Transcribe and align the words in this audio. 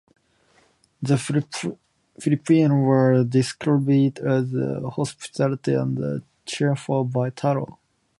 The 1.03 1.15
Filipinos 2.19 2.71
were 2.87 3.23
described 3.23 4.17
as 4.17 4.51
hospitable 4.95 5.79
and 5.79 6.23
cheerful 6.43 7.03
by 7.03 7.29
Taro. 7.29 7.77